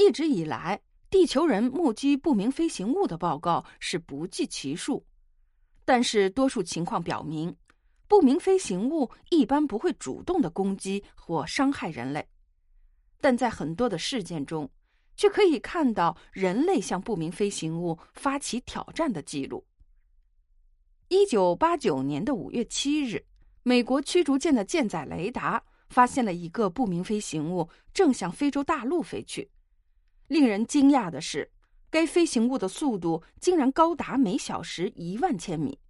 [0.00, 5.04] 一直以来，地球人目击不明飞行物的报告是不计其数，
[5.84, 7.54] 但是多数情况表明，
[8.08, 12.26] 不明飞行物一般不会主动的攻击或伤害人类。
[13.20, 14.70] 但在很多的事件中，
[15.18, 19.62] 却可以看到人类向不明飞行物发起挑战的记录。
[21.08, 23.22] 一九八九年的五月七日，
[23.62, 29.46] 美国驱逐舰的舰载雷达发现了一个不明飞行物正向非洲大陆飞去。
[30.30, 31.50] 令人惊讶的是，
[31.90, 35.80] 该飞行物的速度竟然高达每小时一万千米，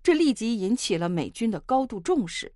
[0.00, 2.54] 这立即引起了美军的高度重视。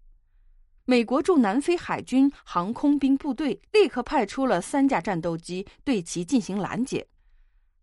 [0.85, 7.09] 美国驻南非海军航空兵部队立刻派出了三架战斗机对其进行拦截，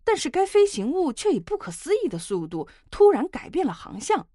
[0.06, 4.26] 但是该飞行物却以不可思议的速度突然改变了航向，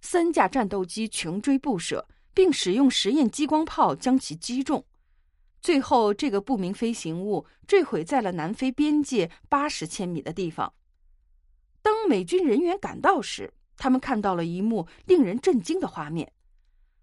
[0.00, 4.84] 三架战斗机穷追不舍，并使用实验激光炮将其击中。
[5.66, 10.72] 最后，这个不明飞行物坠毁在了南非边界八十千米的地方。
[11.82, 16.32] 当美军人员赶到时，他们看到了一幕令人震惊的画面：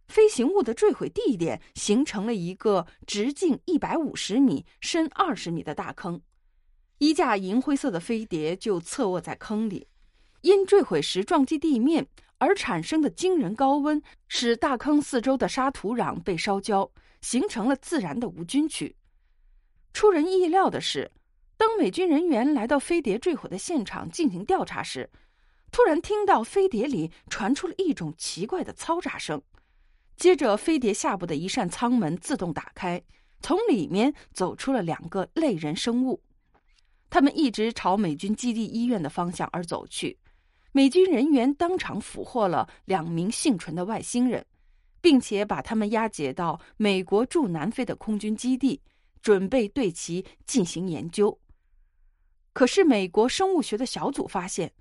[0.07, 6.21] 飞行物的坠毁地点形成了一个直径一百五十米、深二十米的大坑，
[6.99, 9.89] 一架银灰色的飞碟就侧卧在坑里。
[10.39, 12.07] 因坠毁时撞击地面
[12.43, 16.91] 而产生的惊人高温，使大坑四周的沙土壤被烧焦。
[17.21, 18.93] 形成了自然的无菌区。
[19.93, 21.09] 出人意料的是，
[21.55, 25.09] 当美军人员来到飞碟坠毁的现场进行调查时，
[25.71, 29.41] 突然听到飞碟里传出了一种奇怪的嘈杂声。
[30.17, 33.01] 接着，飞碟下部的一扇舱门自动打开，
[33.39, 36.21] 从里面走出了两个类人生物。
[37.09, 40.17] 他们一直朝美军基地医院的方向而走去。
[40.73, 44.45] 美军人员当场俘获了两名幸存的外星人。
[45.03, 48.81] 并且把他们押解到美国驻南非的空军基地，
[49.21, 51.37] 准备对其进行研究。
[52.53, 54.71] 可是，美国生物学的小组发现，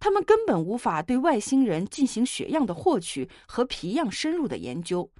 [0.00, 5.12] 他们根本无法对外星人进行血样的获取和皮样深入的研究，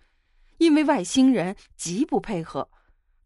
[0.56, 2.70] 因为外星人极不配合，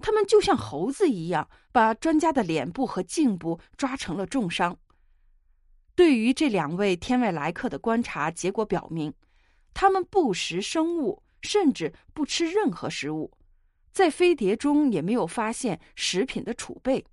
[0.00, 4.76] 他们就像猴子一样，把专家的脸部和颈部抓成了重伤。
[5.94, 9.12] 对于这两位天外来客的观察结果表明。
[9.72, 13.30] 他们不食生物，甚至不吃任何食物，
[13.92, 17.04] 在飞碟中也没有发现食品的储备。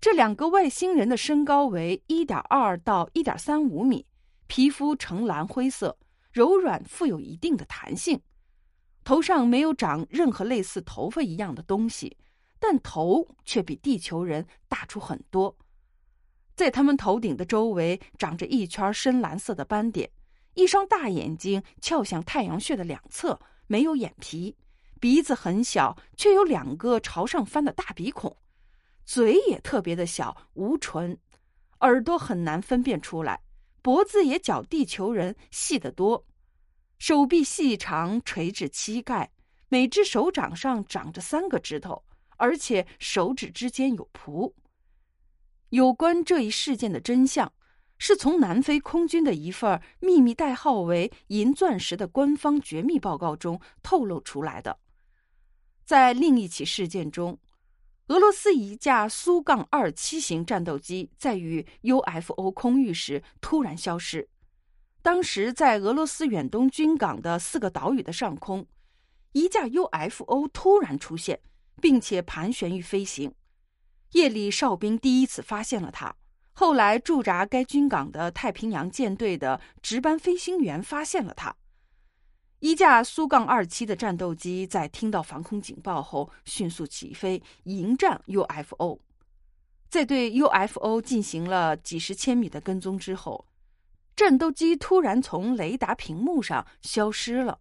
[0.00, 4.06] 这两个外星人的身高为一点二到一点三五米，
[4.46, 5.98] 皮肤呈蓝灰色，
[6.32, 8.20] 柔软，富有一定的弹性。
[9.04, 12.16] 头上没有长任何类似头发一样的东西，
[12.60, 15.56] 但头却比地球人大出很多。
[16.54, 20.10] 在他们头顶的周围长着一圈深蓝色的斑点。
[20.54, 24.54] 一双大眼睛翘向太阳穴的两侧，没有眼皮；
[25.00, 28.30] 鼻子很小，却有两个朝上翻的大鼻孔；
[29.06, 31.16] 嘴也特别的小，无唇；
[31.80, 33.36] 耳朵很难分辨出来；
[33.80, 36.22] 脖子也较地球人细得多；
[36.98, 39.30] 手臂细长，垂至膝盖；
[39.70, 42.04] 每只手掌上长着三个指头，
[42.36, 44.52] 而且手指之间有蹼。
[45.72, 47.50] 有关这一事件的真相。
[48.04, 54.76] 是从南非空军的一份秘密代号为“银钻石”的官方绝密报告中透露出来的。
[55.84, 57.38] 在另一起事件中，
[58.08, 64.28] 俄罗斯一架苏杠二七型战斗机在与 UFO 空域时突然消失。
[65.00, 68.66] 当时在俄罗斯远东军港的四个岛屿的上空，
[69.30, 71.38] 一架 UFO 突然出现，
[71.80, 73.32] 并且盘旋于飞行。
[74.12, 76.14] 夜里哨兵第一次发现了它。
[76.52, 81.54] 后来驻扎该军港的太平洋舰队的值班飞行员发现了它。
[82.60, 89.00] 一架苏杠二七的战斗机在听到防空警报后迅速起飞迎战 UFO，
[89.88, 93.46] 在对 UFO 进行了几十千米的跟踪之后，
[94.14, 97.58] 战斗机突然从雷达屏幕上消失了。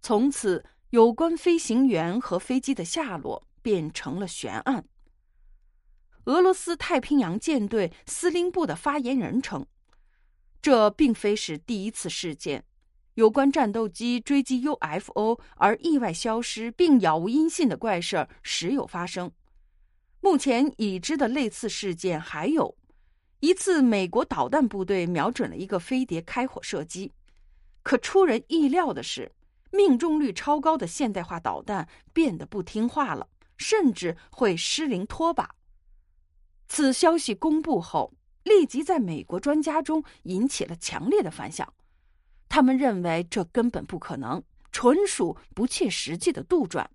[0.00, 4.84] 从此，有关飞行员和飞机的下落便成了悬案。
[6.24, 9.66] 俄罗斯太平洋舰队司令部的发言人称，
[10.60, 12.64] 这并非是第一次事件。
[13.14, 19.30] 有关战斗机追击 UFO 而意外消失并杳无音信的怪事儿时有发生。
[20.20, 22.76] 目前已知的类似事件还有
[23.40, 27.12] 一次，美国导弹部队瞄准了一个飞碟开火射击，
[27.82, 29.32] 可出人意料的是，
[29.72, 33.26] 命中率超高的现代化导弹变得不听话了，
[33.56, 35.46] 甚至会失灵脱靶。
[36.72, 38.14] 此消息公布后，
[38.44, 41.70] 立即在美国专家中引起了强烈的反响。
[42.48, 44.40] 他们认为这根本不可能，
[44.70, 46.86] 纯属不切实际的杜撰。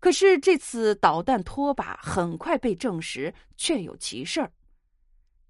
[0.00, 4.50] 可是这次导弹拖把很快被证实确有其事儿，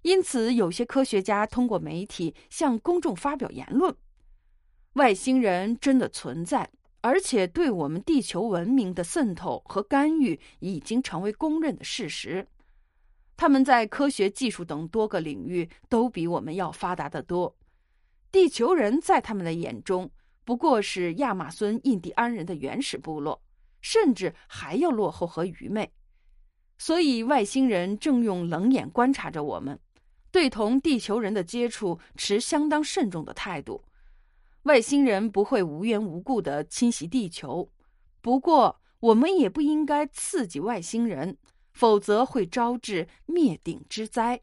[0.03, 3.95] 因此有些科学家通过媒体向公众发表言论：
[4.93, 6.69] 外星人真的存在。
[7.01, 12.47] 而且，对我们地球文明的渗透和干预已经成为公认的事实。
[13.37, 17.55] 他们在科学技术等多个领域都比我们要发达得多。
[18.31, 20.09] 地球人在他们的眼中
[20.43, 23.41] 不过是亚马孙印第安人的原始部落，
[23.81, 25.91] 甚至还要落后和愚昧。
[26.77, 29.79] 所以，外星人正用冷眼观察着我们，
[30.31, 33.83] 对同地球人的接触持相当慎重的态度。
[34.63, 37.71] 外星人不会无缘无故的侵袭地球，
[38.21, 41.37] 不过我们也不应该刺激外星人，
[41.75, 44.41] 否则会招致灭顶之灾。